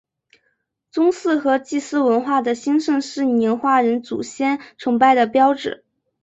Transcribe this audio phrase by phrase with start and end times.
[0.89, 5.85] 宗祠和祭祀文化的兴盛是宁化人祖先崇拜的标志。